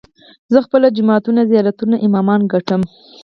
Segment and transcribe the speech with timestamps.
[0.53, 2.81] زه خپل جوماتونه، زيارتونه، امامان ګټم